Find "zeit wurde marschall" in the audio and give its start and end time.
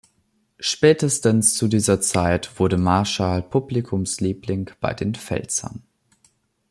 2.01-3.43